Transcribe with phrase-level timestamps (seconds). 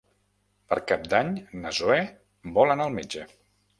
[0.71, 1.29] Per Cap d'Any
[1.65, 1.99] na Zoè
[2.59, 3.29] vol anar al metge.